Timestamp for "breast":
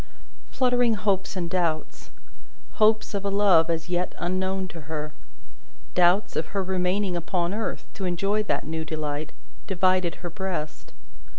10.31-10.91